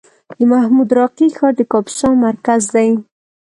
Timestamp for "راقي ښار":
0.99-1.53